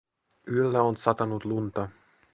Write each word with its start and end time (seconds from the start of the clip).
Yöllä 0.53 0.81
on 0.81 0.97
satanut 0.97 1.45
lunta 1.45 1.89